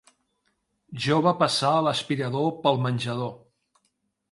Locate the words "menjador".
2.87-3.33